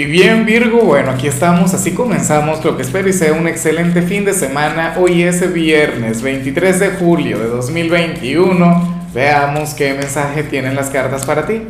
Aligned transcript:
Y 0.00 0.04
bien 0.04 0.46
Virgo, 0.46 0.82
bueno, 0.82 1.10
aquí 1.10 1.26
estamos, 1.26 1.74
así 1.74 1.90
comenzamos 1.90 2.64
lo 2.64 2.76
que 2.76 2.84
espero 2.84 3.08
y 3.08 3.12
sea 3.12 3.32
un 3.32 3.48
excelente 3.48 4.00
fin 4.00 4.24
de 4.24 4.32
semana. 4.32 4.94
Hoy 4.96 5.24
es 5.24 5.52
viernes 5.52 6.22
23 6.22 6.78
de 6.78 6.90
julio 6.90 7.40
de 7.40 7.48
2021. 7.48 9.08
Veamos 9.12 9.74
qué 9.74 9.94
mensaje 9.94 10.44
tienen 10.44 10.76
las 10.76 10.90
cartas 10.90 11.26
para 11.26 11.46
ti. 11.46 11.62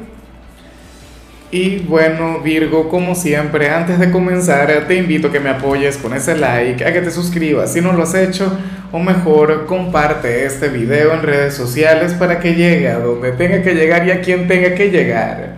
Y 1.51 1.79
bueno 1.79 2.41
Virgo, 2.41 2.91
como 2.91 3.15
siempre, 3.15 3.71
antes 3.71 3.99
de 3.99 4.11
comenzar 4.11 4.87
te 4.87 4.97
invito 4.97 5.29
a 5.29 5.33
que 5.33 5.41
me 5.41 5.49
apoyes 5.49 5.97
con 5.97 6.13
ese 6.13 6.37
like, 6.37 6.85
a 6.85 6.93
que 6.93 7.01
te 7.01 7.11
suscribas 7.11 7.73
si 7.73 7.81
no 7.81 7.95
lo 7.95 8.03
has 8.03 8.15
hecho, 8.15 8.59
o 8.93 8.99
mejor 8.99 9.65
comparte 9.65 10.45
este 10.45 10.69
video 10.69 11.15
en 11.15 11.23
redes 11.23 11.55
sociales 11.55 12.13
para 12.13 12.41
que 12.41 12.55
llegue 12.55 12.91
a 12.91 12.99
donde 12.99 13.33
tenga 13.33 13.63
que 13.63 13.73
llegar 13.73 14.07
y 14.07 14.11
a 14.11 14.21
quien 14.21 14.47
tenga 14.47 14.75
que 14.75 14.91
llegar. 14.91 15.58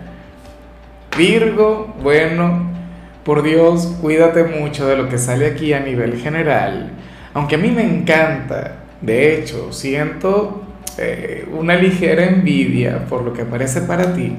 Virgo, 1.17 1.93
bueno, 2.01 2.71
por 3.25 3.43
Dios, 3.43 3.97
cuídate 4.01 4.45
mucho 4.45 4.87
de 4.87 4.95
lo 4.95 5.09
que 5.09 5.17
sale 5.17 5.45
aquí 5.45 5.73
a 5.73 5.81
nivel 5.81 6.17
general. 6.17 6.91
Aunque 7.33 7.55
a 7.55 7.57
mí 7.57 7.69
me 7.69 7.83
encanta, 7.83 8.77
de 9.01 9.35
hecho, 9.35 9.73
siento 9.73 10.63
eh, 10.97 11.45
una 11.51 11.75
ligera 11.75 12.25
envidia 12.25 13.05
por 13.09 13.23
lo 13.23 13.33
que 13.33 13.41
aparece 13.41 13.81
para 13.81 14.13
ti. 14.13 14.37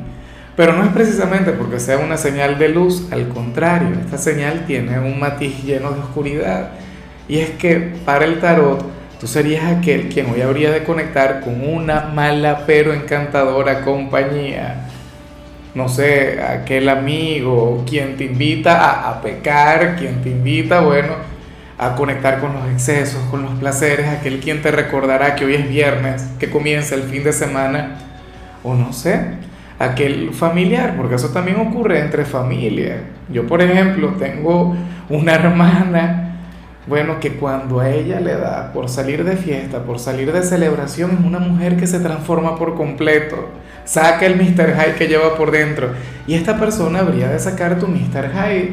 Pero 0.57 0.73
no 0.73 0.83
es 0.85 0.91
precisamente 0.91 1.53
porque 1.53 1.79
sea 1.79 1.99
una 1.99 2.16
señal 2.16 2.59
de 2.59 2.71
luz, 2.71 3.07
al 3.13 3.29
contrario, 3.29 3.91
esta 4.02 4.16
señal 4.16 4.65
tiene 4.66 4.99
un 4.99 5.21
matiz 5.21 5.63
lleno 5.63 5.93
de 5.93 6.01
oscuridad. 6.01 6.71
Y 7.29 7.39
es 7.39 7.51
que 7.51 7.93
para 8.07 8.25
el 8.25 8.41
tarot, 8.41 8.83
tú 9.21 9.27
serías 9.27 9.65
aquel 9.65 10.09
quien 10.09 10.30
hoy 10.30 10.41
habría 10.41 10.71
de 10.71 10.85
conectar 10.85 11.41
con 11.41 11.69
una 11.69 12.07
mala 12.15 12.65
pero 12.66 12.95
encantadora 12.95 13.83
compañía 13.83 14.89
no 15.75 15.89
sé, 15.89 16.41
aquel 16.43 16.89
amigo, 16.89 17.85
quien 17.89 18.17
te 18.17 18.25
invita 18.25 19.09
a, 19.09 19.23
pecar, 19.23 19.97
quien 19.97 20.23
te 20.23 20.29
invita, 20.29 20.80
bueno, 20.80 21.15
a 21.79 21.95
conectar 21.95 22.41
con 22.41 22.52
los 22.52 22.69
excesos, 22.71 23.23
con 23.30 23.43
los 23.43 23.52
placeres, 23.55 24.07
aquel 24.09 24.41
quien 24.41 24.61
te 24.61 24.71
recordará 24.71 25.35
que 25.35 25.45
hoy 25.45 25.55
es 25.55 25.69
viernes, 25.69 26.29
que 26.38 26.51
comienza 26.51 26.95
el 26.95 27.02
fin 27.05 27.24
de 27.24 27.33
semana, 27.33 27.96
o 28.63 28.74
no 28.74 28.93
sé, 28.93 29.21
aquel 29.79 30.33
familiar, 30.33 30.95
porque 30.96 31.15
eso 31.15 31.30
también 31.30 31.59
ocurre 31.59 32.01
entre 32.01 32.24
familias. 32.24 32.99
Yo, 33.30 33.46
por 33.46 33.63
ejemplo, 33.63 34.15
tengo 34.18 34.77
una 35.09 35.35
hermana, 35.37 36.21
bueno, 36.87 37.21
que 37.21 37.35
cuando 37.35 37.80
a 37.80 37.91
ella 37.91 38.21
le 38.21 38.35
da 38.35 38.73
por 38.73 38.88
salir 38.88 39.25
de 39.25 39.37
fiesta, 39.37 39.85
por 39.85 39.99
salir 39.99 40.33
de 40.33 40.43
celebración, 40.43 41.13
es 41.19 41.24
una 41.24 41.39
mujer 41.39 41.77
que 41.77 41.87
se 41.87 42.01
transforma 42.01 42.57
por 42.57 42.74
completo 42.74 43.49
saca 43.85 44.27
el 44.27 44.37
Mr. 44.37 44.74
High 44.74 44.95
que 44.97 45.09
lleva 45.09 45.37
por 45.37 45.51
dentro. 45.51 45.91
Y 46.27 46.35
esta 46.35 46.59
persona 46.59 47.01
habría 47.01 47.29
de 47.29 47.39
sacar 47.39 47.79
tu 47.79 47.89
Mr. 47.89 48.30
High, 48.33 48.73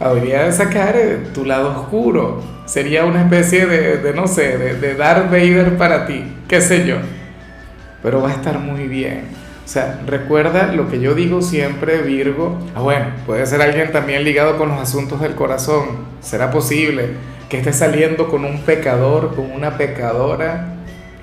habría 0.00 0.44
de 0.44 0.52
sacar 0.52 0.96
eh, 0.96 1.18
tu 1.32 1.44
lado 1.44 1.70
oscuro. 1.70 2.42
Sería 2.66 3.04
una 3.04 3.22
especie 3.22 3.66
de, 3.66 4.12
no 4.14 4.26
sé, 4.26 4.56
de, 4.56 4.74
de 4.74 4.94
Darth 4.94 5.30
Vader 5.30 5.76
para 5.76 6.06
ti, 6.06 6.24
qué 6.48 6.60
sé 6.60 6.86
yo. 6.86 6.96
Pero 8.02 8.22
va 8.22 8.30
a 8.30 8.32
estar 8.32 8.58
muy 8.58 8.88
bien. 8.88 9.41
O 9.64 9.68
sea, 9.68 10.02
recuerda 10.06 10.72
lo 10.72 10.88
que 10.88 11.00
yo 11.00 11.14
digo 11.14 11.40
siempre, 11.40 12.02
Virgo. 12.02 12.58
Ah, 12.74 12.80
bueno, 12.80 13.06
puede 13.26 13.46
ser 13.46 13.62
alguien 13.62 13.92
también 13.92 14.24
ligado 14.24 14.58
con 14.58 14.68
los 14.68 14.78
asuntos 14.78 15.20
del 15.20 15.34
corazón. 15.34 16.06
¿Será 16.20 16.50
posible 16.50 17.10
que 17.48 17.58
esté 17.58 17.72
saliendo 17.72 18.28
con 18.28 18.44
un 18.44 18.62
pecador, 18.62 19.34
con 19.34 19.50
una 19.50 19.76
pecadora? 19.78 20.74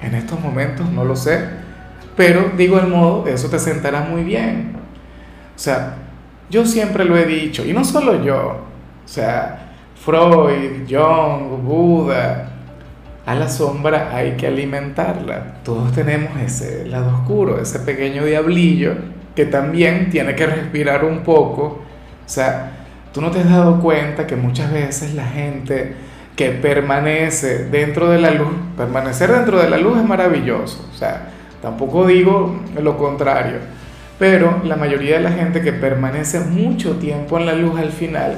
En 0.02 0.16
estos 0.16 0.40
momentos 0.40 0.90
no 0.90 1.04
lo 1.04 1.16
sé 1.16 1.60
pero 2.20 2.52
digo 2.58 2.78
el 2.78 2.88
modo, 2.88 3.26
eso 3.28 3.48
te 3.48 3.58
sentará 3.58 4.02
muy 4.02 4.26
bien. 4.26 4.74
O 5.56 5.58
sea, 5.58 5.96
yo 6.50 6.66
siempre 6.66 7.06
lo 7.06 7.16
he 7.16 7.24
dicho, 7.24 7.64
y 7.64 7.72
no 7.72 7.86
solo 7.86 8.22
yo, 8.22 8.58
o 9.06 9.08
sea, 9.08 9.72
Freud, 9.96 10.84
Jung, 10.86 11.64
Buda, 11.64 12.59
a 13.30 13.36
la 13.36 13.50
sombra 13.50 14.12
hay 14.14 14.34
que 14.34 14.48
alimentarla. 14.48 15.56
Todos 15.64 15.92
tenemos 15.94 16.40
ese 16.42 16.86
lado 16.86 17.16
oscuro, 17.16 17.62
ese 17.62 17.80
pequeño 17.80 18.26
diablillo 18.26 18.94
que 19.36 19.46
también 19.46 20.10
tiene 20.10 20.36
que 20.36 20.46
respirar 20.46 21.06
un 21.06 21.20
poco. 21.20 21.64
O 21.64 22.30
sea, 22.30 22.72
tú 23.14 23.22
no 23.22 23.32
te 23.32 23.40
has 23.40 23.50
dado 23.50 23.80
cuenta 23.80 24.28
que 24.28 24.36
muchas 24.36 24.72
veces 24.72 25.14
la 25.14 25.26
gente 25.26 25.96
que 26.36 26.52
permanece 26.52 27.66
dentro 27.66 28.10
de 28.10 28.20
la 28.20 28.32
luz, 28.32 28.54
permanecer 28.78 29.32
dentro 29.32 29.60
de 29.60 29.70
la 29.70 29.78
luz 29.78 29.98
es 29.98 30.06
maravilloso. 30.06 30.90
O 30.94 30.98
sea, 30.98 31.30
Tampoco 31.62 32.08
digo 32.08 32.58
lo 32.82 32.98
contrario, 32.98 33.58
pero 34.18 34.62
la 34.64 34.78
mayoría 34.78 35.18
de 35.18 35.24
la 35.24 35.32
gente 35.32 35.62
que 35.62 35.74
permanece 35.74 36.40
mucho 36.40 36.96
tiempo 36.96 37.38
en 37.38 37.46
la 37.46 37.54
luz 37.54 37.78
al 37.78 37.92
final 37.92 38.38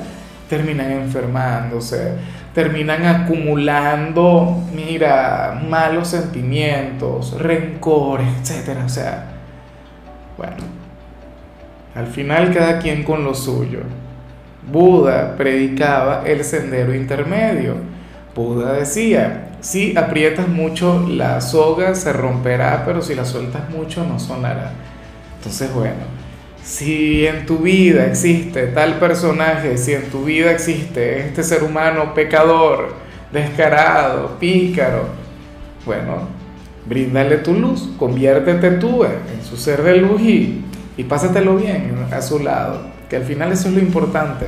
terminan 0.50 0.92
enfermándose, 0.92 2.14
terminan 2.54 3.06
acumulando, 3.06 4.64
mira, 4.74 5.62
malos 5.70 6.10
sentimientos, 6.10 7.40
rencores, 7.40 8.28
etc. 8.42 8.78
O 8.86 8.90
sea, 8.90 9.30
bueno, 10.38 10.58
al 11.96 12.08
final 12.08 12.54
cada 12.54 12.80
quien 12.80 13.04
con 13.04 13.24
lo 13.24 13.34
suyo. 13.34 13.80
Buda 14.72 15.36
predicaba 15.38 16.24
el 16.26 16.44
sendero 16.44 16.94
intermedio. 16.94 17.76
Buda 18.36 18.74
decía, 18.74 19.52
si 19.62 19.98
aprietas 19.98 20.48
mucho 20.48 21.06
la 21.08 21.42
soga 21.42 21.96
se 21.96 22.14
romperá, 22.14 22.84
pero 22.86 23.02
si 23.02 23.16
la 23.16 23.26
sueltas 23.26 23.70
mucho 23.70 24.06
no 24.06 24.20
sonará. 24.20 24.72
Entonces, 25.38 25.74
bueno, 25.74 26.22
si 26.64 27.26
en 27.26 27.46
tu 27.46 27.60
vida 27.60 28.06
existe 28.06 28.68
tal 28.68 29.00
personaje, 29.00 29.78
si 29.78 29.94
en 29.94 30.10
tu 30.10 30.24
vida 30.24 30.52
existe 30.52 31.20
este 31.20 31.44
ser 31.44 31.64
humano 31.64 32.14
pecador, 32.14 32.94
descarado, 33.32 34.38
pícaro, 34.40 35.06
bueno, 35.86 36.28
bríndale 36.86 37.38
tu 37.38 37.54
luz, 37.54 37.90
conviértete 37.98 38.72
tú 38.72 39.04
en 39.04 39.44
su 39.44 39.58
ser 39.58 39.82
de 39.82 39.98
luz 39.98 40.22
y, 40.22 40.64
y 40.98 41.04
pásatelo 41.04 41.56
bien 41.56 42.08
a 42.12 42.22
su 42.22 42.40
lado, 42.40 42.82
que 43.10 43.16
al 43.16 43.24
final 43.24 43.52
eso 43.52 43.70
es 43.70 43.74
lo 43.74 43.80
importante. 43.80 44.46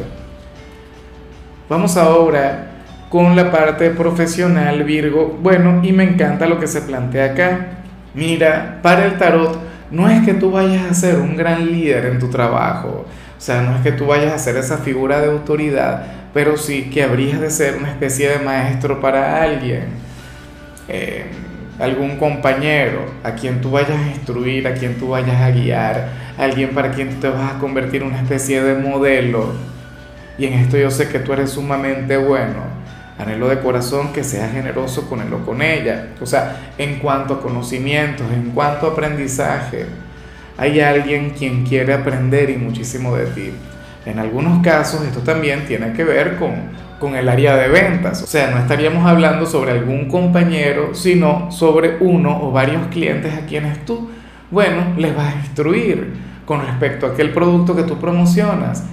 Vamos 1.70 1.98
ahora 1.98 2.74
con 3.10 3.36
la 3.36 3.52
parte 3.52 3.90
profesional, 3.92 4.84
Virgo. 4.84 5.38
Bueno, 5.42 5.82
y 5.84 5.92
me 5.94 6.04
encanta 6.04 6.46
lo 6.46 6.60
que 6.60 6.68
se 6.68 6.82
plantea 6.82 7.26
acá. 7.26 7.68
Mira, 8.14 8.80
para 8.82 9.06
el 9.06 9.18
tarot, 9.18 9.58
no 9.92 10.10
es 10.10 10.26
que 10.26 10.34
tú 10.34 10.52
vayas 10.52 10.90
a 10.90 10.94
ser 10.94 11.20
un 11.20 11.36
gran 11.36 11.66
líder 11.66 12.06
en 12.06 12.20
tu 12.20 12.30
trabajo, 12.30 13.06
o 13.38 13.42
sea, 13.42 13.62
no 13.62 13.76
es 13.76 13.82
que 13.82 13.92
tú 13.92 14.08
vayas 14.08 14.34
a 14.34 14.40
ser 14.40 14.58
esa 14.58 14.78
figura 14.78 15.20
de 15.20 15.28
autoridad, 15.28 16.06
pero 16.34 16.58
sí 16.58 16.90
que 16.90 17.04
habrías 17.04 17.40
de 17.40 17.50
ser 17.50 17.76
una 17.76 17.90
especie 17.90 18.30
de 18.30 18.40
maestro 18.40 19.00
para 19.02 19.44
alguien, 19.44 19.88
eh, 20.88 21.26
algún 21.80 22.18
compañero 22.18 23.06
a 23.24 23.32
quien 23.32 23.62
tú 23.62 23.72
vayas 23.72 24.00
a 24.00 24.08
instruir, 24.10 24.68
a 24.68 24.74
quien 24.74 24.98
tú 24.98 25.10
vayas 25.10 25.42
a 25.42 25.52
guiar, 25.52 26.10
alguien 26.38 26.70
para 26.70 26.92
quien 26.92 27.10
tú 27.10 27.16
te 27.22 27.30
vas 27.30 27.56
a 27.56 27.60
convertir 27.60 28.02
en 28.02 28.10
una 28.10 28.22
especie 28.22 28.62
de 28.64 28.76
modelo. 28.76 29.54
Y 30.38 30.46
en 30.46 30.54
esto 30.54 30.78
yo 30.78 30.90
sé 30.90 31.10
que 31.10 31.20
tú 31.20 31.34
eres 31.34 31.52
sumamente 31.52 32.18
bueno 32.18 32.83
anhelo 33.18 33.50
de 33.50 33.60
corazón 33.60 34.12
que 34.14 34.24
seas 34.24 34.52
generoso 34.52 35.08
con 35.10 35.22
él 35.22 35.34
o 35.34 35.46
con 35.46 35.62
ella. 35.62 36.10
O 36.22 36.26
sea, 36.26 36.74
en 36.78 37.00
cuanto 37.00 37.36
a 37.36 37.42
conocimientos, 37.42 38.26
en 38.32 38.52
cuanto 38.52 38.88
a 38.88 38.92
aprendizaje, 38.92 39.86
hay 40.58 40.80
alguien 40.82 41.32
quien 41.32 41.66
quiere 41.66 41.94
aprender 41.94 42.50
y 42.50 42.58
muchísimo 42.58 43.16
de 43.16 43.26
ti. 43.28 43.52
En 44.06 44.20
algunos 44.20 44.62
casos 44.64 45.02
esto 45.04 45.22
también 45.22 45.66
tiene 45.66 45.94
que 45.94 46.04
ver 46.04 46.38
con, 46.38 46.52
con 47.00 47.16
el 47.16 47.30
área 47.30 47.56
de 47.56 47.70
ventas. 47.70 48.22
O 48.22 48.28
sea, 48.28 48.52
no 48.52 48.58
estaríamos 48.58 49.06
hablando 49.06 49.46
sobre 49.46 49.72
algún 49.72 50.08
compañero, 50.10 50.94
sino 50.94 51.52
sobre 51.52 51.98
uno 52.00 52.44
o 52.44 52.52
varios 52.52 52.88
clientes 52.88 53.34
a 53.34 53.46
quienes 53.46 53.86
tú, 53.86 54.10
bueno, 54.52 54.94
les 54.98 55.16
vas 55.16 55.34
a 55.34 55.38
instruir 55.38 56.14
con 56.46 56.66
respecto 56.66 57.06
a 57.06 57.10
aquel 57.10 57.32
producto 57.32 57.76
que 57.76 57.84
tú 57.84 58.00
promocionas 58.00 58.84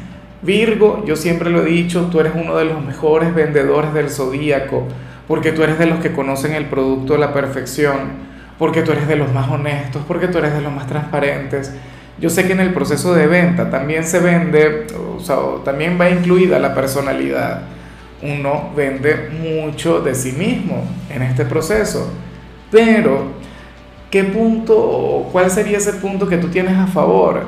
Virgo, 0.42 1.04
yo 1.06 1.16
siempre 1.16 1.50
lo 1.50 1.62
he 1.62 1.66
dicho, 1.66 2.08
tú 2.10 2.20
eres 2.20 2.32
uno 2.34 2.56
de 2.56 2.64
los 2.64 2.82
mejores 2.82 3.34
vendedores 3.34 3.92
del 3.92 4.08
zodíaco, 4.08 4.86
porque 5.28 5.52
tú 5.52 5.62
eres 5.62 5.78
de 5.78 5.86
los 5.86 5.98
que 5.98 6.12
conocen 6.12 6.54
el 6.54 6.64
producto 6.64 7.12
de 7.12 7.18
la 7.18 7.34
perfección, 7.34 8.30
porque 8.58 8.82
tú 8.82 8.92
eres 8.92 9.06
de 9.06 9.16
los 9.16 9.32
más 9.32 9.50
honestos, 9.50 10.02
porque 10.08 10.28
tú 10.28 10.38
eres 10.38 10.54
de 10.54 10.62
los 10.62 10.72
más 10.72 10.86
transparentes. 10.86 11.72
Yo 12.18 12.30
sé 12.30 12.46
que 12.46 12.52
en 12.52 12.60
el 12.60 12.72
proceso 12.72 13.14
de 13.14 13.26
venta 13.26 13.70
también 13.70 14.04
se 14.04 14.18
vende, 14.18 14.86
o 15.16 15.20
sea, 15.20 15.36
también 15.64 15.98
va 16.00 16.10
incluida 16.10 16.58
la 16.58 16.74
personalidad. 16.74 17.62
Uno 18.22 18.70
vende 18.74 19.30
mucho 19.30 20.00
de 20.00 20.14
sí 20.14 20.32
mismo 20.32 20.84
en 21.08 21.22
este 21.22 21.44
proceso, 21.44 22.10
pero 22.70 23.24
¿qué 24.10 24.24
punto, 24.24 25.28
cuál 25.32 25.50
sería 25.50 25.78
ese 25.78 25.94
punto 25.94 26.28
que 26.28 26.36
tú 26.38 26.48
tienes 26.48 26.76
a 26.76 26.86
favor? 26.86 27.44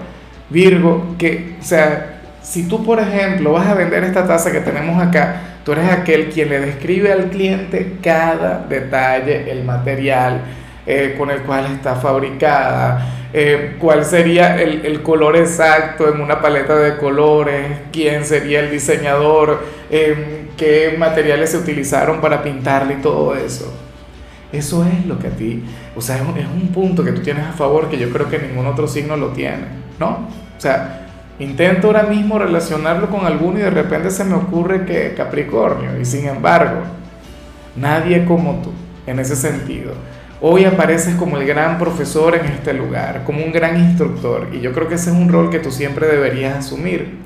Virgo, 0.49 1.15
que, 1.19 1.57
o 1.61 1.65
sea, 1.65 2.12
si 2.43 2.69
tú, 2.69 2.85
por 2.85 2.99
ejemplo, 2.99 3.53
vas 3.53 3.69
a 3.69 3.75
vender 3.75 4.05
esta 4.05 4.27
taza 4.27 4.51
que 4.51 4.61
tenemos 4.61 5.01
acá, 5.01 5.41
tú 5.65 5.73
eres 5.73 5.91
aquel 5.91 6.29
quien 6.29 6.49
le 6.49 6.61
describe 6.61 7.13
al 7.13 7.31
cliente 7.31 7.99
cada 8.03 8.67
detalle, 8.69 9.51
el 9.51 9.65
material, 9.65 10.43
eh, 10.85 11.15
con 11.17 11.31
el 11.31 11.43
cual 11.43 11.67
está 11.67 11.95
fabricada, 11.95 13.29
eh, 13.33 13.77
cuál 13.79 14.05
sería 14.05 14.61
el, 14.61 14.85
el, 14.85 15.03
color 15.03 15.37
exacto 15.37 16.13
en 16.13 16.21
una 16.21 16.43
paleta 16.43 16.75
de 16.75 16.97
colores, 16.97 17.65
quién 17.93 18.25
sería 18.25 18.59
el 18.61 18.71
diseñador, 18.71 19.63
eh, 19.89 20.49
qué 20.57 20.97
materiales 20.99 21.51
se 21.51 21.59
utilizaron 21.59 22.21
para 22.21 22.43
pintarle 22.43 22.95
y 22.95 22.97
todo 22.97 23.37
eso. 23.37 23.73
Eso 24.53 24.85
es 24.85 25.07
lo 25.07 25.19
que 25.19 25.29
a 25.29 25.31
ti, 25.31 25.63
o 25.97 26.01
sea, 26.01 26.17
es 26.17 26.23
un, 26.23 26.37
es 26.37 26.47
un 26.47 26.69
punto 26.73 27.05
que 27.05 27.13
tú 27.13 27.23
tienes 27.23 27.47
a 27.47 27.53
favor 27.53 27.89
que 27.89 27.97
yo 27.97 28.11
creo 28.11 28.29
que 28.29 28.39
ningún 28.39 28.67
otro 28.67 28.89
signo 28.89 29.17
lo 29.17 29.29
tiene, 29.29 29.65
¿no? 29.99 30.29
O 30.59 30.61
sea, 30.61 31.12
intento 31.43 31.89
ahora 31.89 32.05
mismo 32.05 32.39
relacionarlo 32.39 33.09
con 33.09 33.27
alguno 33.27 33.59
y 33.59 33.63
de 33.63 33.71
repente 33.71 34.11
se 34.11 34.25
me 34.25 34.35
ocurre 34.35 34.85
que 34.85 35.15
Capricornio, 35.15 36.01
y 36.01 36.05
sin 36.05 36.27
embargo, 36.27 36.81
nadie 37.77 38.25
como 38.25 38.63
tú, 38.63 38.73
en 39.07 39.19
ese 39.19 39.37
sentido. 39.37 39.95
Hoy 40.41 40.65
apareces 40.65 41.15
como 41.15 41.37
el 41.37 41.47
gran 41.47 41.79
profesor 41.79 42.35
en 42.35 42.47
este 42.47 42.73
lugar, 42.73 43.23
como 43.25 43.45
un 43.45 43.53
gran 43.53 43.79
instructor, 43.79 44.49
y 44.53 44.61
yo 44.61 44.73
creo 44.73 44.89
que 44.89 44.97
ese 44.97 45.11
es 45.11 45.17
un 45.17 45.29
rol 45.29 45.51
que 45.51 45.59
tú 45.59 45.71
siempre 45.71 46.07
deberías 46.07 46.57
asumir. 46.57 47.19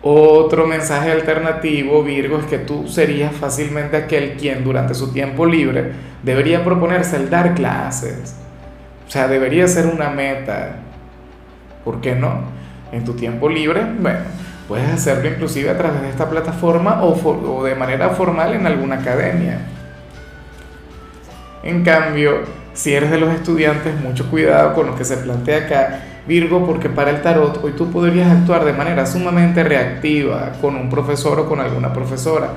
Otro 0.00 0.66
mensaje 0.66 1.10
alternativo, 1.10 2.02
Virgo, 2.04 2.38
es 2.38 2.46
que 2.46 2.58
tú 2.58 2.88
serías 2.88 3.34
fácilmente 3.34 3.96
aquel 3.96 4.32
quien 4.32 4.62
durante 4.62 4.94
su 4.94 5.12
tiempo 5.12 5.44
libre 5.44 5.92
debería 6.22 6.64
proponerse 6.64 7.16
el 7.16 7.30
dar 7.30 7.54
clases. 7.54 8.36
O 9.06 9.10
sea, 9.10 9.26
debería 9.26 9.66
ser 9.66 9.86
una 9.86 10.10
meta. 10.10 10.76
¿Por 11.84 12.00
qué 12.00 12.14
no? 12.14 12.42
En 12.92 13.04
tu 13.04 13.14
tiempo 13.14 13.48
libre, 13.48 13.82
bueno, 14.00 14.20
puedes 14.66 14.88
hacerlo 14.88 15.28
inclusive 15.28 15.70
a 15.70 15.76
través 15.76 16.02
de 16.02 16.10
esta 16.10 16.28
plataforma 16.28 17.02
o, 17.02 17.64
de 17.64 17.74
manera 17.74 18.10
formal 18.10 18.54
en 18.54 18.66
alguna 18.66 18.96
academia. 18.96 19.58
En 21.62 21.84
cambio, 21.84 22.40
si 22.72 22.94
eres 22.94 23.10
de 23.10 23.18
los 23.18 23.34
estudiantes, 23.34 24.00
mucho 24.00 24.30
cuidado 24.30 24.74
con 24.74 24.86
lo 24.86 24.96
que 24.96 25.04
se 25.04 25.16
plantea 25.16 25.66
acá, 25.66 26.00
Virgo, 26.26 26.66
porque 26.66 26.90
para 26.90 27.10
el 27.10 27.22
tarot 27.22 27.62
hoy 27.64 27.72
tú 27.72 27.90
podrías 27.90 28.30
actuar 28.30 28.64
de 28.64 28.74
manera 28.74 29.06
sumamente 29.06 29.64
reactiva 29.64 30.52
con 30.60 30.76
un 30.76 30.90
profesor 30.90 31.40
o 31.40 31.48
con 31.48 31.58
alguna 31.58 31.92
profesora. 31.92 32.50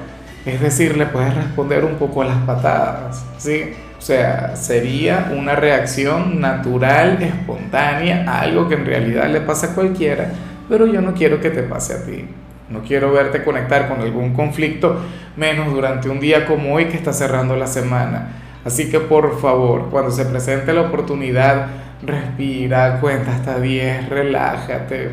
Es 0.45 0.59
decir, 0.59 0.97
le 0.97 1.05
puedes 1.05 1.33
responder 1.35 1.85
un 1.85 1.95
poco 1.95 2.21
a 2.21 2.25
las 2.25 2.37
patadas, 2.39 3.23
¿sí? 3.37 3.73
O 4.01 4.03
sea, 4.03 4.56
sería 4.56 5.31
una 5.38 5.56
reacción 5.56 6.42
natural, 6.42 7.21
espontánea, 7.21 8.25
algo 8.42 8.68
que 8.68 8.74
en 8.74 8.86
realidad 8.88 9.30
le 9.30 9.42
pasa 9.42 9.68
a 9.68 9.75
cualquiera, 9.75 10.31
pero 10.68 10.88
yo 10.88 11.01
no 11.01 11.13
quiero 11.13 11.39
que 11.39 11.51
te 11.51 11.62
pase 11.62 11.94
a 11.94 12.03
ti. 12.03 12.25
No 12.71 12.81
quiero 12.81 13.12
verte 13.12 13.44
conectar 13.44 13.88
con 13.88 14.01
algún 14.01 14.33
conflicto, 14.33 15.00
menos 15.38 15.71
durante 15.71 16.09
un 16.09 16.19
día 16.19 16.48
como 16.48 16.74
hoy 16.74 16.86
que 16.86 16.98
está 16.98 17.13
cerrando 17.13 17.56
la 17.56 17.68
semana 17.68 18.42
Así 18.63 18.89
que 18.89 19.00
por 19.00 19.39
favor, 19.39 19.89
cuando 19.89 20.12
se 20.12 20.25
presente 20.25 20.74
la 20.74 20.81
oportunidad, 20.81 21.68
respira, 22.03 23.00
cuenta 23.00 23.36
hasta 23.36 23.59
10, 23.59 24.09
relájate. 24.09 25.12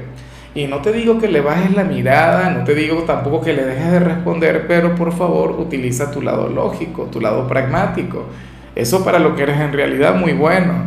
Y 0.55 0.67
no 0.67 0.79
te 0.79 0.93
digo 0.93 1.19
que 1.19 1.29
le 1.29 1.41
bajes 1.41 1.75
la 1.75 1.85
mirada, 1.85 2.51
no 2.51 2.65
te 2.65 2.75
digo 2.75 3.05
tampoco 3.05 3.43
que 3.43 3.53
le 3.53 3.65
dejes 3.65 3.93
de 3.93 4.01
responder, 4.01 4.67
pero 4.67 4.95
por 4.95 5.13
favor 5.13 5.53
utiliza 5.53 6.11
tu 6.11 6.21
lado 6.21 6.49
lógico, 6.49 7.05
tu 7.05 7.21
lado 7.21 7.47
pragmático. 7.47 8.27
Eso 8.79 9.05
para 9.05 9.19
lo 9.19 9.35
que 9.35 9.43
eres 9.43 9.59
en 9.59 9.73
realidad 9.73 10.15
muy 10.15 10.33
bueno. 10.35 10.85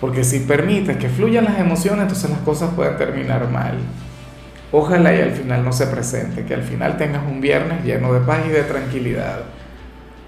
Porque 0.00 0.22
si 0.22 0.38
permites 0.38 0.96
que 0.98 1.08
fluyan 1.08 1.44
las 1.44 1.58
emociones, 1.58 2.02
entonces 2.02 2.30
las 2.30 2.38
cosas 2.38 2.70
pueden 2.76 2.96
terminar 2.96 3.50
mal. 3.50 3.74
Ojalá 4.70 5.12
y 5.12 5.20
al 5.20 5.32
final 5.32 5.64
no 5.64 5.72
se 5.72 5.88
presente, 5.88 6.44
que 6.44 6.54
al 6.54 6.62
final 6.62 6.96
tengas 6.96 7.22
un 7.26 7.40
viernes 7.40 7.84
lleno 7.84 8.12
de 8.12 8.20
paz 8.20 8.38
y 8.48 8.50
de 8.50 8.62
tranquilidad. 8.62 9.40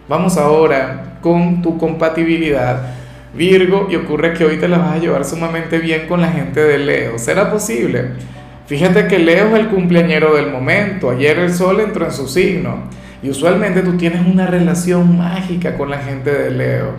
Vamos 0.09 0.37
ahora 0.37 1.19
con 1.21 1.63
tu 1.63 1.79
compatibilidad. 1.79 2.95
Virgo, 3.35 3.87
y 3.89 3.95
ocurre 3.95 4.33
que 4.33 4.45
hoy 4.45 4.57
te 4.57 4.67
la 4.67 4.79
vas 4.79 4.97
a 4.97 4.99
llevar 4.99 5.25
sumamente 5.25 5.79
bien 5.79 6.09
con 6.09 6.21
la 6.21 6.33
gente 6.33 6.59
de 6.61 6.79
Leo. 6.79 7.21
¿Será 7.21 7.53
posible? 7.53 8.15
Fíjate 8.67 9.07
que 9.07 9.21
Leo 9.21 9.55
es 9.55 9.61
el 9.61 9.69
cumpleañero 9.69 10.35
del 10.35 10.51
momento. 10.51 11.11
Ayer 11.11 11.39
el 11.39 11.55
sol 11.55 11.79
entró 11.79 12.05
en 12.07 12.13
su 12.13 12.27
signo. 12.27 12.98
Y 13.23 13.31
usualmente 13.31 13.83
tú 13.83 13.97
tienes 13.97 14.27
una 14.27 14.47
relación 14.47 15.19
mágica 15.19 15.77
con 15.77 15.91
la 15.91 15.99
gente 15.99 16.31
de 16.31 16.51
Leo. 16.51 16.93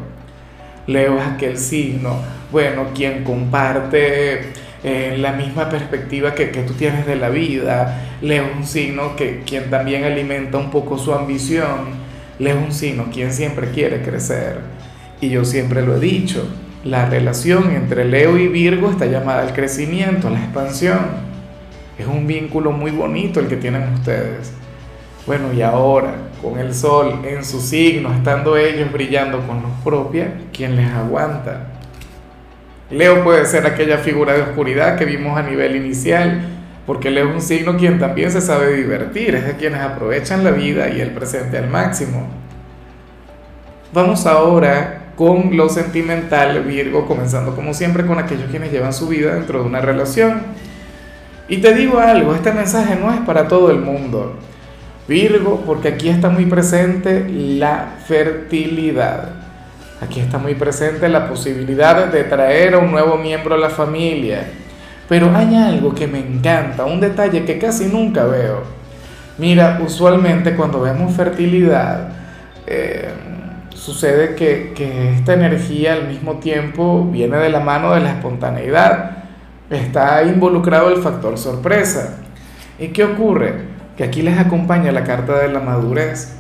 Leo 0.88 1.18
es 1.20 1.26
aquel 1.26 1.58
signo, 1.58 2.18
bueno, 2.52 2.88
quien 2.96 3.24
comparte 3.24 4.54
eh, 4.84 5.18
la 5.20 5.34
misma 5.34 5.70
perspectiva 5.70 6.34
que, 6.34 6.50
que, 6.50 6.64
tú 6.64 6.74
tienes 6.74 7.06
de 7.06 7.16
la 7.16 7.30
vida. 7.30 8.08
Leo 8.22 8.46
es 8.46 8.58
un 8.58 8.66
signo 8.66 9.16
que 9.16 9.44
quien 9.46 9.70
también 9.70 10.04
alimenta 10.04 10.58
un 10.58 10.72
poco 10.72 10.98
su 10.98 11.14
ambición 11.14 12.10
Leo 12.40 12.58
es 12.58 12.66
un 12.66 12.72
signo 12.72 13.08
quien 13.12 13.34
siempre 13.34 13.70
quiere 13.72 14.02
crecer. 14.02 14.60
Y 15.20 15.30
yo 15.30 15.44
siempre 15.44 15.86
lo 15.86 15.98
he 15.98 16.00
dicho, 16.00 16.48
la 16.86 17.06
relación 17.06 17.72
entre 17.72 18.06
Leo 18.06 18.38
y 18.38 18.48
Virgo 18.48 18.90
está 18.90 19.06
llamada 19.06 19.42
al 19.42 19.54
crecimiento, 19.54 20.30
a 20.30 20.32
la 20.32 20.40
expansión. 20.40 21.00
Es 21.98 22.08
un 22.08 22.26
vínculo 22.26 22.72
muy 22.72 22.92
bonito 22.92 23.42
el 23.42 23.48
que 23.48 23.58
tienen 23.58 23.94
ustedes. 23.94 24.54
Bueno, 25.30 25.54
y 25.54 25.62
ahora, 25.62 26.16
con 26.42 26.58
el 26.58 26.74
sol 26.74 27.20
en 27.24 27.46
su 27.46 27.62
signo, 27.62 28.12
estando 28.12 28.58
ellos 28.58 28.92
brillando 28.92 29.46
con 29.46 29.62
luz 29.62 29.74
propia, 29.84 30.34
¿quién 30.52 30.76
les 30.76 30.90
aguanta? 30.90 31.68
Leo 32.90 33.24
puede 33.24 33.46
ser 33.46 33.68
aquella 33.68 34.00
figura 34.00 34.34
de 34.34 34.42
oscuridad 34.42 34.98
que 34.98 35.06
vimos 35.06 35.38
a 35.38 35.44
nivel 35.44 35.76
inicial, 35.76 36.42
porque 36.88 37.12
Leo 37.12 37.30
es 37.30 37.36
un 37.36 37.42
signo 37.42 37.78
quien 37.78 38.00
también 38.00 38.32
se 38.32 38.42
sabe 38.42 38.74
divertir, 38.74 39.36
es 39.36 39.46
de 39.46 39.54
quienes 39.56 39.82
aprovechan 39.82 40.44
la 40.44 40.50
vida 40.50 40.90
y 40.90 41.00
el 41.00 41.12
presente 41.12 41.60
al 41.60 41.70
máximo. 41.70 42.26
Vamos 43.94 44.26
ahora 44.26 45.12
con 45.16 45.56
lo 45.56 45.70
sentimental, 45.70 46.64
Virgo, 46.64 47.06
comenzando 47.06 47.56
como 47.56 47.76
siempre 47.76 48.04
con 48.04 48.18
aquellos 48.18 48.50
quienes 48.50 48.72
llevan 48.72 48.94
su 48.94 49.08
vida 49.08 49.36
dentro 49.36 49.62
de 49.62 49.68
una 49.68 49.80
relación. 49.80 50.42
Y 51.48 51.58
te 51.58 51.76
digo 51.76 52.00
algo, 52.00 52.34
este 52.34 52.52
mensaje 52.52 52.96
no 52.96 53.14
es 53.14 53.20
para 53.20 53.48
todo 53.48 53.70
el 53.70 53.78
mundo. 53.78 54.49
Virgo, 55.10 55.64
porque 55.66 55.90
aquí 55.90 56.08
está 56.08 56.30
muy 56.30 56.46
presente 56.46 57.28
la 57.28 57.96
fertilidad. 58.06 59.32
Aquí 60.02 60.22
está 60.22 60.38
muy 60.38 60.56
presente 60.56 61.10
la 61.10 61.28
posibilidad 61.28 62.08
de 62.08 62.24
traer 62.24 62.76
a 62.76 62.78
un 62.78 62.92
nuevo 62.92 63.18
miembro 63.18 63.56
a 63.56 63.58
la 63.58 63.70
familia 63.70 64.46
pero 65.10 65.36
hay 65.36 65.56
algo 65.56 65.94
que 65.96 66.06
me 66.06 66.20
encanta, 66.20 66.86
un 66.86 67.00
detalle 67.00 67.44
que 67.44 67.58
casi 67.58 67.86
nunca 67.86 68.26
veo. 68.26 68.62
Mira, 69.40 69.82
usualmente 69.84 70.56
cuando 70.56 70.82
vemos 70.82 71.16
fertilidad, 71.16 72.10
eh, 72.68 73.10
sucede 73.74 74.36
que, 74.36 74.72
que 74.76 75.16
esta 75.16 75.34
energía 75.34 75.94
al 75.94 76.08
mismo 76.08 76.36
tiempo 76.36 77.10
viene 77.12 77.38
de 77.38 77.50
la 77.50 77.60
mano 77.60 77.96
de 77.96 78.02
la 78.02 78.12
espontaneidad. 78.12 79.24
Está 79.72 80.22
involucrado 80.24 80.90
el 80.90 81.02
factor 81.02 81.40
sorpresa. 81.40 82.20
¿Y 82.78 82.90
qué 82.90 83.04
ocurre? 83.04 83.79
Que 84.00 84.06
aquí 84.06 84.22
les 84.22 84.40
acompaña 84.40 84.94
la 84.94 85.04
carta 85.04 85.40
de 85.40 85.50
la 85.50 85.60
madurez 85.60 86.38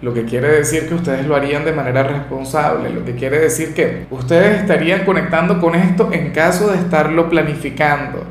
lo 0.00 0.14
que 0.14 0.24
quiere 0.24 0.48
decir 0.48 0.88
que 0.88 0.94
ustedes 0.94 1.26
lo 1.26 1.36
harían 1.36 1.62
de 1.62 1.72
manera 1.72 2.02
responsable, 2.02 2.88
lo 2.88 3.04
que 3.04 3.14
quiere 3.14 3.38
decir 3.38 3.74
que 3.74 4.06
ustedes 4.10 4.62
estarían 4.62 5.04
conectando 5.04 5.60
con 5.60 5.74
esto 5.74 6.08
en 6.14 6.30
caso 6.30 6.72
de 6.72 6.78
estarlo 6.78 7.28
planificando. 7.28 8.24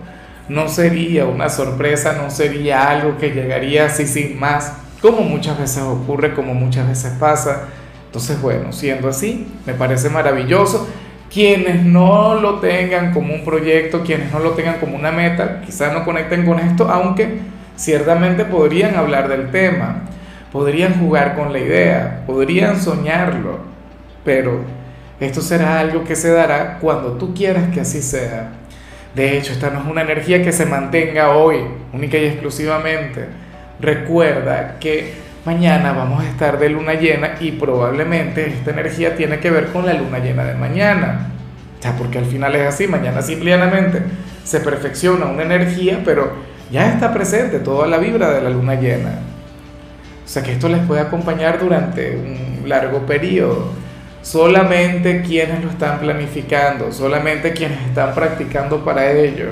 No 0.49 0.69
sería 0.69 1.25
una 1.25 1.49
sorpresa, 1.49 2.13
no 2.13 2.31
sería 2.31 2.89
algo 2.89 3.19
que 3.19 3.29
llegaría 3.29 3.85
así 3.85 4.07
sin 4.07 4.39
más, 4.39 4.73
como 5.03 5.21
muchas 5.21 5.59
veces 5.59 5.83
ocurre, 5.83 6.33
como 6.33 6.55
muchas 6.55 6.87
veces 6.87 7.13
pasa. 7.19 7.67
Entonces, 8.07 8.41
bueno, 8.41 8.73
siendo 8.73 9.07
así, 9.07 9.53
me 9.67 9.75
parece 9.75 10.09
maravilloso. 10.09 10.89
Quienes 11.31 11.83
no 11.83 12.41
lo 12.41 12.55
tengan 12.55 13.13
como 13.13 13.35
un 13.35 13.45
proyecto, 13.45 14.01
quienes 14.01 14.33
no 14.33 14.39
lo 14.39 14.53
tengan 14.53 14.79
como 14.79 14.95
una 14.95 15.11
meta, 15.11 15.61
quizás 15.61 15.93
no 15.93 16.03
conecten 16.03 16.43
con 16.43 16.57
esto, 16.57 16.89
aunque 16.89 17.52
ciertamente 17.75 18.45
podrían 18.45 18.95
hablar 18.95 19.27
del 19.27 19.51
tema 19.51 20.03
podrían 20.53 20.99
jugar 20.99 21.35
con 21.35 21.51
la 21.51 21.57
idea, 21.57 22.21
podrían 22.27 22.79
soñarlo, 22.79 23.57
pero 24.23 24.61
esto 25.19 25.41
será 25.41 25.79
algo 25.79 26.03
que 26.03 26.15
se 26.15 26.29
dará 26.29 26.77
cuando 26.79 27.13
tú 27.13 27.33
quieras 27.33 27.73
que 27.73 27.81
así 27.81 28.03
sea. 28.03 28.51
De 29.15 29.35
hecho, 29.35 29.51
esta 29.51 29.71
no 29.71 29.79
es 29.79 29.87
una 29.87 30.03
energía 30.03 30.43
que 30.43 30.51
se 30.51 30.67
mantenga 30.67 31.31
hoy, 31.31 31.57
única 31.91 32.19
y 32.19 32.25
exclusivamente. 32.25 33.25
Recuerda 33.79 34.77
que 34.79 35.13
mañana 35.43 35.91
vamos 35.91 36.23
a 36.23 36.29
estar 36.29 36.59
de 36.59 36.69
luna 36.69 36.93
llena 36.93 37.35
y 37.39 37.53
probablemente 37.53 38.47
esta 38.47 38.71
energía 38.71 39.15
tiene 39.15 39.39
que 39.39 39.49
ver 39.49 39.67
con 39.71 39.87
la 39.87 39.93
luna 39.93 40.19
llena 40.19 40.43
de 40.43 40.53
mañana. 40.53 41.31
Ya, 41.81 41.95
porque 41.97 42.19
al 42.19 42.25
final 42.25 42.55
es 42.55 42.67
así, 42.67 42.87
mañana 42.87 43.23
simplemente 43.23 44.03
se 44.43 44.59
perfecciona 44.59 45.25
una 45.25 45.41
energía, 45.41 46.01
pero 46.05 46.52
ya 46.73 46.89
está 46.89 47.13
presente 47.13 47.59
toda 47.59 47.87
la 47.87 47.99
vibra 47.99 48.31
de 48.31 48.41
la 48.41 48.49
luna 48.49 48.73
llena. 48.73 49.19
O 50.25 50.27
sea 50.27 50.41
que 50.41 50.53
esto 50.53 50.67
les 50.67 50.81
puede 50.87 51.01
acompañar 51.01 51.59
durante 51.59 52.15
un 52.15 52.67
largo 52.67 53.05
periodo. 53.05 53.67
Solamente 54.23 55.21
quienes 55.21 55.63
lo 55.63 55.69
están 55.69 55.99
planificando, 55.99 56.91
solamente 56.91 57.53
quienes 57.53 57.79
están 57.81 58.15
practicando 58.15 58.83
para 58.83 59.11
ello. 59.11 59.51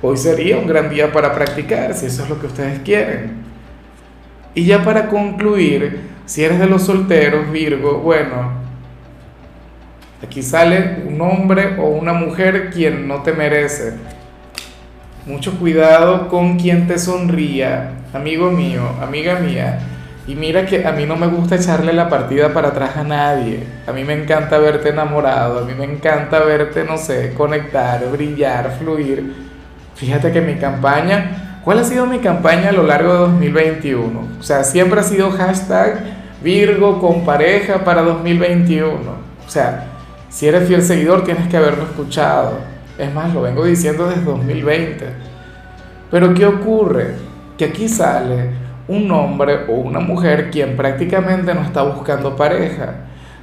Hoy 0.00 0.16
sería 0.16 0.56
un 0.56 0.66
gran 0.66 0.88
día 0.88 1.12
para 1.12 1.34
practicar, 1.34 1.92
si 1.92 2.06
eso 2.06 2.22
es 2.22 2.30
lo 2.30 2.40
que 2.40 2.46
ustedes 2.46 2.80
quieren. 2.80 3.42
Y 4.54 4.64
ya 4.64 4.82
para 4.82 5.08
concluir, 5.08 6.00
si 6.24 6.44
eres 6.44 6.58
de 6.58 6.66
los 6.66 6.82
solteros, 6.82 7.50
Virgo, 7.52 7.98
bueno, 7.98 8.68
Aquí 10.22 10.42
sale 10.42 10.96
un 11.06 11.20
hombre 11.20 11.76
o 11.78 11.90
una 11.90 12.12
mujer 12.12 12.70
quien 12.70 13.06
no 13.06 13.22
te 13.22 13.32
merece. 13.32 13.92
Mucho 15.28 15.58
cuidado 15.58 16.26
con 16.28 16.58
quien 16.58 16.86
te 16.86 16.98
sonría, 16.98 17.90
amigo 18.14 18.50
mío, 18.50 18.80
amiga 19.02 19.38
mía. 19.38 19.78
Y 20.26 20.34
mira 20.34 20.64
que 20.64 20.86
a 20.86 20.92
mí 20.92 21.04
no 21.04 21.16
me 21.16 21.26
gusta 21.26 21.56
echarle 21.56 21.92
la 21.92 22.08
partida 22.08 22.54
para 22.54 22.68
atrás 22.68 22.96
a 22.96 23.04
nadie. 23.04 23.62
A 23.86 23.92
mí 23.92 24.04
me 24.04 24.14
encanta 24.14 24.56
verte 24.56 24.88
enamorado, 24.88 25.58
a 25.58 25.64
mí 25.66 25.74
me 25.74 25.84
encanta 25.84 26.40
verte, 26.40 26.82
no 26.82 26.96
sé, 26.96 27.34
conectar, 27.34 28.10
brillar, 28.10 28.74
fluir. 28.78 29.34
Fíjate 29.96 30.32
que 30.32 30.40
mi 30.40 30.54
campaña, 30.54 31.60
¿cuál 31.62 31.80
ha 31.80 31.84
sido 31.84 32.06
mi 32.06 32.20
campaña 32.20 32.70
a 32.70 32.72
lo 32.72 32.84
largo 32.84 33.12
de 33.12 33.18
2021? 33.18 34.28
O 34.40 34.42
sea, 34.42 34.64
siempre 34.64 35.00
ha 35.00 35.02
sido 35.02 35.30
hashtag 35.30 35.98
Virgo 36.42 37.00
con 37.00 37.26
pareja 37.26 37.84
para 37.84 38.00
2021. 38.00 38.88
O 39.46 39.50
sea, 39.50 39.88
si 40.30 40.48
eres 40.48 40.66
fiel 40.66 40.82
seguidor 40.82 41.22
tienes 41.22 41.48
que 41.48 41.58
haberlo 41.58 41.84
escuchado. 41.84 42.77
Es 42.98 43.14
más, 43.14 43.32
lo 43.32 43.42
vengo 43.42 43.64
diciendo 43.64 44.08
desde 44.08 44.24
2020. 44.24 45.06
Pero 46.10 46.34
¿qué 46.34 46.46
ocurre? 46.46 47.14
Que 47.56 47.66
aquí 47.66 47.88
sale 47.88 48.50
un 48.88 49.10
hombre 49.10 49.66
o 49.68 49.74
una 49.74 50.00
mujer 50.00 50.50
quien 50.50 50.76
prácticamente 50.76 51.54
no 51.54 51.62
está 51.62 51.82
buscando 51.82 52.34
pareja, 52.34 52.94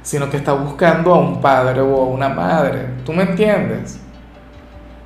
sino 0.02 0.28
que 0.28 0.36
está 0.36 0.52
buscando 0.52 1.14
a 1.14 1.20
un 1.20 1.40
padre 1.40 1.80
o 1.80 2.02
a 2.02 2.06
una 2.06 2.28
madre. 2.28 2.86
¿Tú 3.04 3.12
me 3.12 3.22
entiendes? 3.22 3.98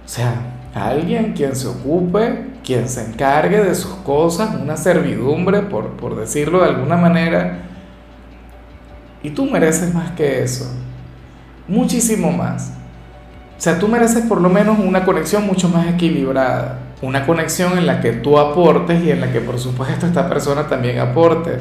O 0.05 0.09
sea, 0.09 0.35
alguien 0.75 1.33
quien 1.33 1.55
se 1.55 1.69
ocupe, 1.69 2.47
quien 2.65 2.89
se 2.89 3.05
encargue 3.05 3.63
de 3.63 3.75
sus 3.75 3.95
cosas, 3.97 4.55
una 4.55 4.77
servidumbre, 4.77 5.63
por, 5.63 5.91
por 5.93 6.17
decirlo 6.17 6.61
de 6.63 6.71
alguna 6.71 6.97
manera. 6.97 7.59
Y 9.23 9.31
tú 9.31 9.45
mereces 9.45 9.95
más 9.95 10.11
que 10.13 10.43
eso 10.43 10.67
muchísimo 11.71 12.33
más. 12.33 12.73
O 13.61 13.63
sea, 13.63 13.79
tú 13.79 13.89
mereces 13.89 14.25
por 14.25 14.41
lo 14.41 14.49
menos 14.49 14.79
una 14.79 15.05
conexión 15.05 15.47
mucho 15.47 15.69
más 15.69 15.87
equilibrada, 15.87 16.79
una 17.03 17.27
conexión 17.27 17.77
en 17.77 17.85
la 17.85 18.01
que 18.01 18.15
tú 18.15 18.39
aportes 18.39 19.05
y 19.05 19.11
en 19.11 19.21
la 19.21 19.31
que 19.31 19.43
por 19.43 19.59
supuesto 19.59 20.07
esta 20.07 20.31
persona 20.31 20.67
también 20.67 20.99
aporte. 20.99 21.59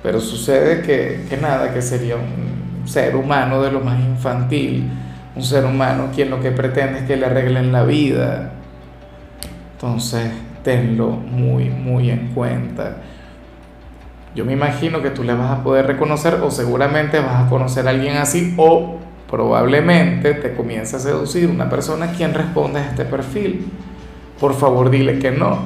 Pero 0.00 0.20
sucede 0.20 0.80
que, 0.82 1.26
que 1.28 1.36
nada, 1.38 1.74
que 1.74 1.82
sería 1.82 2.14
un 2.14 2.86
ser 2.86 3.16
humano 3.16 3.60
de 3.62 3.72
lo 3.72 3.80
más 3.80 3.98
infantil, 3.98 4.92
un 5.34 5.42
ser 5.42 5.64
humano 5.64 6.10
quien 6.14 6.30
lo 6.30 6.40
que 6.40 6.52
pretende 6.52 7.00
es 7.00 7.04
que 7.04 7.16
le 7.16 7.26
arreglen 7.26 7.72
la 7.72 7.82
vida. 7.82 8.52
Entonces, 9.72 10.30
tenlo 10.62 11.08
muy, 11.08 11.68
muy 11.68 12.10
en 12.10 12.28
cuenta. 12.28 12.98
Yo 14.36 14.44
me 14.44 14.52
imagino 14.52 15.02
que 15.02 15.10
tú 15.10 15.24
le 15.24 15.34
vas 15.34 15.50
a 15.50 15.64
poder 15.64 15.84
reconocer 15.84 16.34
o 16.34 16.52
seguramente 16.52 17.18
vas 17.18 17.44
a 17.44 17.48
conocer 17.48 17.88
a 17.88 17.90
alguien 17.90 18.18
así 18.18 18.54
o 18.56 19.00
probablemente 19.32 20.34
te 20.34 20.52
comience 20.52 20.94
a 20.94 20.98
seducir 20.98 21.48
una 21.48 21.70
persona 21.70 22.12
quien 22.12 22.34
responde 22.34 22.80
a 22.80 22.84
este 22.84 23.06
perfil. 23.06 23.66
Por 24.38 24.52
favor, 24.52 24.90
dile 24.90 25.18
que 25.18 25.30
no. 25.30 25.58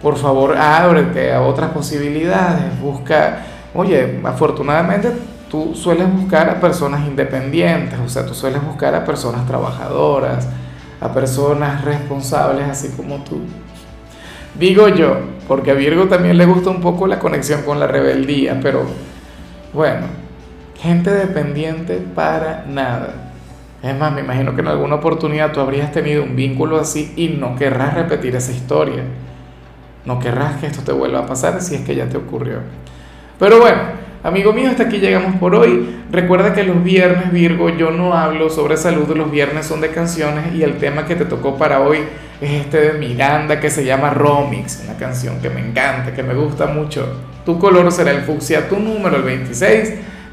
Por 0.00 0.16
favor, 0.16 0.56
ábrete 0.56 1.34
a 1.34 1.42
otras 1.42 1.70
posibilidades. 1.72 2.80
Busca, 2.80 3.44
oye, 3.74 4.20
afortunadamente 4.24 5.12
tú 5.50 5.74
sueles 5.74 6.10
buscar 6.10 6.48
a 6.48 6.58
personas 6.58 7.06
independientes, 7.06 7.98
o 7.98 8.08
sea, 8.08 8.24
tú 8.24 8.32
sueles 8.32 8.64
buscar 8.64 8.94
a 8.94 9.04
personas 9.04 9.46
trabajadoras, 9.46 10.48
a 10.98 11.12
personas 11.12 11.84
responsables 11.84 12.66
así 12.66 12.88
como 12.96 13.22
tú. 13.22 13.42
Digo 14.58 14.88
yo, 14.88 15.18
porque 15.46 15.72
a 15.72 15.74
Virgo 15.74 16.06
también 16.06 16.38
le 16.38 16.46
gusta 16.46 16.70
un 16.70 16.80
poco 16.80 17.06
la 17.06 17.18
conexión 17.18 17.64
con 17.64 17.78
la 17.78 17.86
rebeldía, 17.86 18.60
pero 18.62 18.86
bueno, 19.74 20.23
gente 20.84 21.10
dependiente 21.10 21.96
para 22.14 22.66
nada. 22.68 23.32
Es 23.82 23.96
más, 23.96 24.12
me 24.12 24.20
imagino 24.20 24.54
que 24.54 24.60
en 24.60 24.68
alguna 24.68 24.96
oportunidad 24.96 25.52
tú 25.52 25.60
habrías 25.60 25.92
tenido 25.92 26.22
un 26.22 26.36
vínculo 26.36 26.78
así 26.78 27.12
y 27.16 27.28
no 27.28 27.56
querrás 27.56 27.94
repetir 27.94 28.36
esa 28.36 28.52
historia. 28.52 29.02
No 30.04 30.18
querrás 30.18 30.58
que 30.60 30.66
esto 30.66 30.82
te 30.82 30.92
vuelva 30.92 31.20
a 31.20 31.26
pasar 31.26 31.60
si 31.62 31.74
es 31.74 31.80
que 31.82 31.94
ya 31.94 32.06
te 32.06 32.18
ocurrió. 32.18 32.58
Pero 33.38 33.60
bueno, 33.60 33.78
amigo 34.22 34.52
mío, 34.52 34.68
hasta 34.68 34.84
aquí 34.84 34.98
llegamos 34.98 35.36
por 35.36 35.54
hoy. 35.54 36.02
Recuerda 36.10 36.52
que 36.52 36.62
los 36.64 36.84
viernes, 36.84 37.32
Virgo, 37.32 37.70
yo 37.70 37.90
no 37.90 38.12
hablo 38.12 38.50
sobre 38.50 38.76
salud, 38.76 39.08
los 39.16 39.30
viernes 39.30 39.66
son 39.66 39.80
de 39.80 39.88
canciones 39.88 40.54
y 40.54 40.62
el 40.62 40.76
tema 40.76 41.06
que 41.06 41.16
te 41.16 41.24
tocó 41.24 41.56
para 41.56 41.80
hoy 41.80 42.00
es 42.42 42.50
este 42.50 42.92
de 42.92 42.98
Miranda 42.98 43.58
que 43.58 43.70
se 43.70 43.86
llama 43.86 44.10
Romix, 44.10 44.82
una 44.84 44.98
canción 44.98 45.40
que 45.40 45.48
me 45.48 45.60
encanta, 45.60 46.14
que 46.14 46.22
me 46.22 46.34
gusta 46.34 46.66
mucho. 46.66 47.06
Tu 47.46 47.58
color 47.58 47.90
será 47.90 48.10
el 48.10 48.22
fucsia, 48.22 48.68
tu 48.68 48.78
número 48.78 49.16
el 49.16 49.22
26. 49.22 50.13